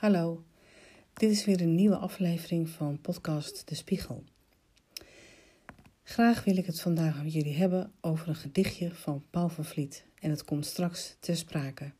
[0.00, 0.44] Hallo,
[1.12, 4.24] dit is weer een nieuwe aflevering van podcast De Spiegel.
[6.02, 10.04] Graag wil ik het vandaag met jullie hebben over een gedichtje van Paul van Vliet
[10.20, 11.92] en het komt straks ter sprake.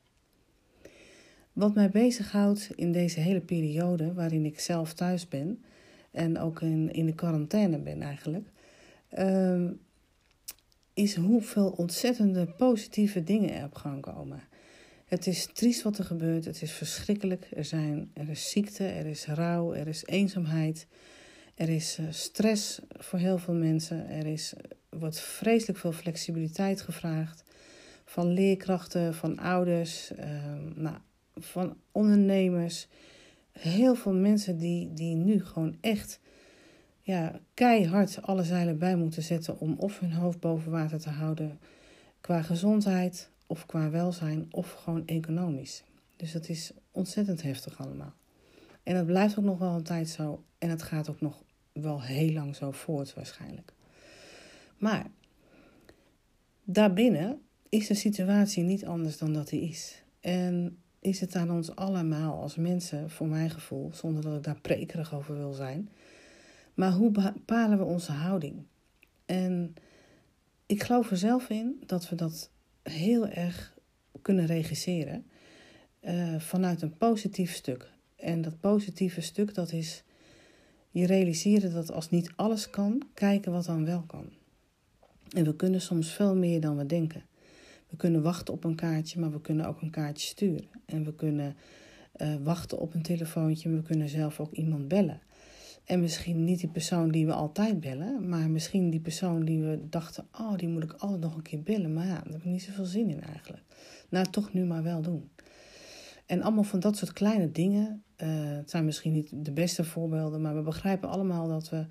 [1.52, 5.64] Wat mij bezighoudt in deze hele periode waarin ik zelf thuis ben
[6.10, 8.48] en ook in, in de quarantaine ben eigenlijk,
[9.18, 9.70] uh,
[10.94, 14.42] is hoeveel ontzettende positieve dingen er op gang komen.
[15.10, 16.44] Het is triest wat er gebeurt.
[16.44, 17.48] Het is verschrikkelijk.
[17.54, 20.86] Er, zijn, er is ziekte, er is rouw, er is eenzaamheid.
[21.54, 24.08] Er is eh, stress voor heel veel mensen.
[24.08, 24.52] Er is,
[24.88, 27.42] wordt vreselijk veel flexibiliteit gevraagd.
[28.04, 30.96] Van leerkrachten, van ouders, ehm, nou,
[31.34, 32.88] van ondernemers.
[33.52, 36.20] Heel veel mensen die, die nu gewoon echt
[37.00, 41.58] ja, keihard alle zeilen bij moeten zetten om of hun hoofd boven water te houden
[42.20, 45.82] qua gezondheid, of qua welzijn, of gewoon economisch.
[46.16, 48.12] Dus dat is ontzettend heftig allemaal.
[48.82, 50.44] En dat blijft ook nog wel een tijd zo.
[50.58, 53.72] En het gaat ook nog wel heel lang zo voort waarschijnlijk.
[54.78, 55.06] Maar
[56.64, 60.02] daarbinnen is de situatie niet anders dan dat die is.
[60.20, 64.60] En is het aan ons allemaal als mensen, voor mijn gevoel, zonder dat ik daar
[64.60, 65.88] prekerig over wil zijn.
[66.74, 68.62] Maar hoe bepalen we onze houding?
[69.26, 69.74] En
[70.66, 72.50] ik geloof er zelf in dat we dat
[72.82, 73.78] heel erg
[74.22, 75.26] kunnen regisseren
[76.02, 77.90] uh, vanuit een positief stuk.
[78.16, 80.02] En dat positieve stuk, dat is
[80.90, 84.28] je realiseren dat als niet alles kan, kijken wat dan wel kan.
[85.30, 87.22] En we kunnen soms veel meer dan we denken.
[87.88, 90.68] We kunnen wachten op een kaartje, maar we kunnen ook een kaartje sturen.
[90.86, 91.56] En we kunnen
[92.16, 95.20] uh, wachten op een telefoontje, maar we kunnen zelf ook iemand bellen.
[95.84, 99.80] En misschien niet die persoon die we altijd bellen, maar misschien die persoon die we
[99.88, 101.92] dachten: oh, die moet ik altijd nog een keer bellen.
[101.92, 103.62] Maar ja, daar heb ik niet zoveel zin in eigenlijk.
[104.08, 105.30] Nou, toch nu maar wel doen.
[106.26, 108.02] En allemaal van dat soort kleine dingen.
[108.16, 111.86] Uh, het zijn misschien niet de beste voorbeelden, maar we begrijpen allemaal dat we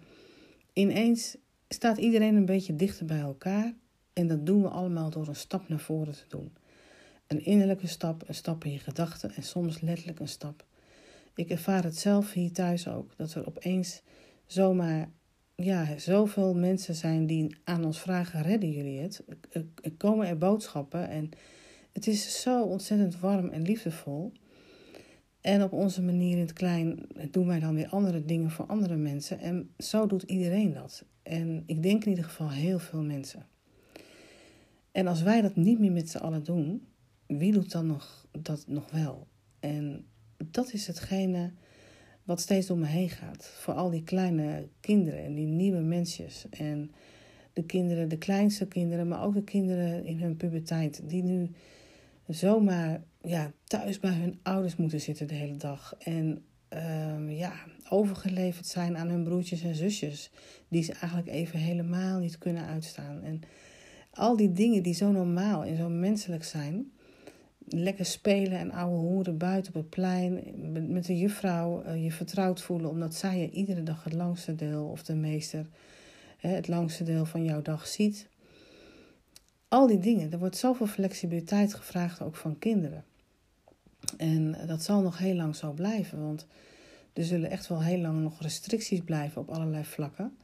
[0.73, 1.37] ineens
[1.69, 3.73] staat iedereen een beetje dichter bij elkaar.
[4.13, 6.53] En dat doen we allemaal door een stap naar voren te doen.
[7.27, 10.65] Een innerlijke stap, een stap in je gedachten en soms letterlijk een stap
[11.39, 13.17] ik ervaar het zelf hier thuis ook.
[13.17, 14.01] Dat er opeens
[14.45, 15.11] zomaar
[15.55, 19.23] ja, zoveel mensen zijn die aan ons vragen: redden jullie het?
[19.97, 21.29] Komen er boodschappen en
[21.91, 24.31] het is zo ontzettend warm en liefdevol.
[25.41, 28.95] En op onze manier in het klein doen wij dan weer andere dingen voor andere
[28.95, 29.39] mensen.
[29.39, 31.05] En zo doet iedereen dat.
[31.23, 33.47] En ik denk in ieder geval heel veel mensen.
[34.91, 36.87] En als wij dat niet meer met z'n allen doen,
[37.27, 39.27] wie doet dan nog dat nog wel?
[39.59, 40.05] En
[40.45, 41.51] dat is hetgene
[42.23, 43.45] wat steeds door me heen gaat.
[43.45, 46.45] Voor al die kleine kinderen en die nieuwe mensjes.
[46.49, 46.91] En
[47.53, 51.01] de kinderen, de kleinste kinderen, maar ook de kinderen in hun puberteit.
[51.03, 51.51] Die nu
[52.27, 55.95] zomaar ja, thuis bij hun ouders moeten zitten de hele dag.
[55.99, 57.53] En uh, ja,
[57.89, 60.31] overgeleverd zijn aan hun broertjes en zusjes.
[60.67, 63.23] Die ze eigenlijk even helemaal niet kunnen uitstaan.
[63.23, 63.41] En
[64.13, 66.91] al die dingen die zo normaal en zo menselijk zijn
[67.69, 70.43] lekker spelen en ouwe hoeren buiten op het plein.
[70.91, 74.85] Met de juffrouw uh, je vertrouwd voelen, omdat zij je iedere dag het langste deel,
[74.85, 75.65] of de meester,
[76.37, 78.27] het langste deel van jouw dag ziet.
[79.67, 83.03] Al die dingen, er wordt zoveel flexibiliteit gevraagd, ook van kinderen.
[84.17, 86.47] En dat zal nog heel lang zo blijven, want
[87.13, 90.37] er zullen echt wel heel lang nog restricties blijven op allerlei vlakken.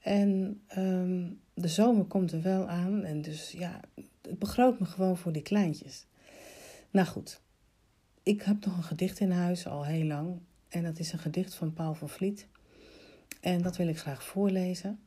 [0.00, 3.80] En um, de zomer komt er wel aan, en dus ja,
[4.22, 6.06] het begroot me gewoon voor die kleintjes.
[6.90, 7.40] Nou goed,
[8.22, 10.38] ik heb nog een gedicht in huis al heel lang.
[10.68, 12.48] En dat is een gedicht van Paul van Vliet.
[13.40, 15.00] En dat wil ik graag voorlezen.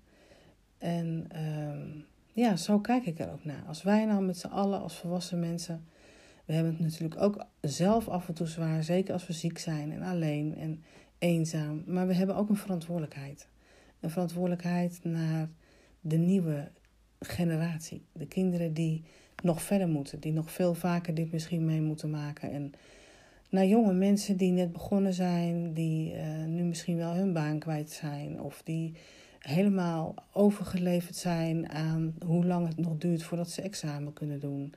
[0.77, 2.03] En uh,
[2.33, 3.63] ja, zo kijk ik er ook naar.
[3.67, 5.85] Als wij nou met z'n allen, als volwassen mensen.
[6.45, 8.83] We hebben het natuurlijk ook zelf af en toe zwaar.
[8.83, 10.83] Zeker als we ziek zijn en alleen en
[11.17, 11.83] eenzaam.
[11.85, 13.47] Maar we hebben ook een verantwoordelijkheid.
[13.99, 15.49] Een verantwoordelijkheid naar
[16.01, 16.71] de nieuwe
[17.19, 18.05] generatie.
[18.11, 19.03] De kinderen die
[19.43, 22.51] nog verder moeten, die nog veel vaker dit misschien mee moeten maken.
[22.51, 22.73] En
[23.49, 27.91] naar jonge mensen die net begonnen zijn, die uh, nu misschien wel hun baan kwijt
[27.91, 28.93] zijn, of die
[29.39, 34.73] helemaal overgeleverd zijn aan hoe lang het nog duurt voordat ze examen kunnen doen.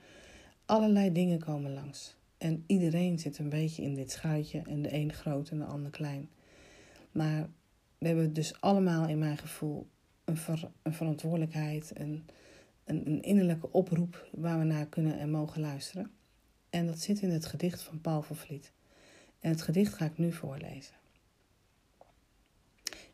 [0.66, 2.16] Allerlei dingen komen langs.
[2.38, 5.90] En iedereen zit een beetje in dit schuitje en de een groot en de ander
[5.90, 6.28] klein.
[7.12, 7.49] Maar
[7.99, 9.87] we hebben dus allemaal in mijn gevoel
[10.25, 12.25] een, ver, een verantwoordelijkheid, een,
[12.84, 16.10] een, innerlijke oproep waar we naar kunnen en mogen luisteren.
[16.70, 18.72] En dat zit in het gedicht van Paul van Vliet.
[19.40, 20.94] En het gedicht ga ik nu voorlezen.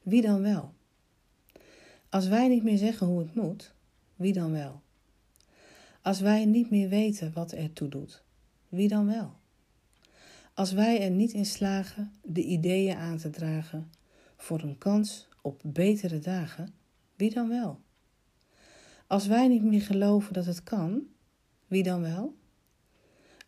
[0.03, 0.73] Wie dan wel?
[2.09, 3.75] Als wij niet meer zeggen hoe het moet,
[4.17, 4.81] wie dan wel?
[6.03, 8.23] Als wij niet meer weten wat er toe doet,
[8.69, 9.39] wie dan wel?
[10.55, 13.91] Als wij er niet in slagen de ideeën aan te dragen
[14.37, 16.75] voor een kans op betere dagen,
[17.17, 17.81] wie dan wel?
[19.11, 21.03] Als wij niet meer geloven dat het kan,
[21.67, 22.35] wie dan wel?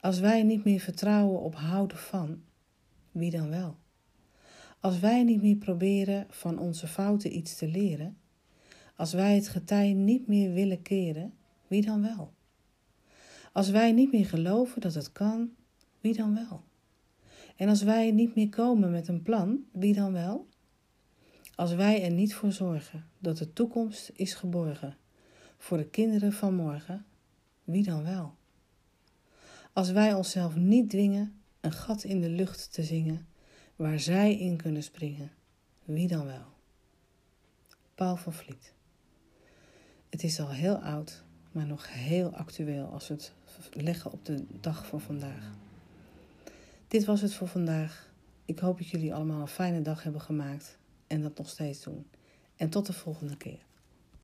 [0.00, 2.42] Als wij niet meer vertrouwen op houden van,
[3.12, 3.76] wie dan wel?
[4.80, 8.16] Als wij niet meer proberen van onze fouten iets te leren,
[8.96, 11.34] als wij het getij niet meer willen keren,
[11.66, 12.32] wie dan wel?
[13.52, 15.50] Als wij niet meer geloven dat het kan,
[16.00, 16.64] wie dan wel?
[17.56, 20.48] En als wij niet meer komen met een plan, wie dan wel?
[21.54, 25.00] Als wij er niet voor zorgen dat de toekomst is geborgen
[25.62, 27.04] voor de kinderen van morgen,
[27.64, 28.34] wie dan wel?
[29.72, 33.26] Als wij onszelf niet dwingen een gat in de lucht te zingen
[33.76, 35.30] waar zij in kunnen springen,
[35.84, 36.46] wie dan wel?
[37.94, 38.72] Paul van Vliet.
[40.08, 43.32] Het is al heel oud, maar nog heel actueel als we het
[43.72, 45.50] leggen op de dag van vandaag.
[46.88, 48.12] Dit was het voor vandaag.
[48.44, 52.06] Ik hoop dat jullie allemaal een fijne dag hebben gemaakt en dat nog steeds doen.
[52.56, 53.70] En tot de volgende keer.